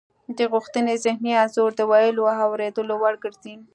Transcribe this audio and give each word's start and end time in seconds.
د 0.37 0.39
غوښتنې 0.53 0.93
ذهني 1.05 1.31
انځور 1.43 1.71
د 1.75 1.81
ویلو 1.91 2.23
او 2.31 2.39
اوریدلو 2.47 2.93
وړ 3.01 3.15
ګرځي 3.23 3.55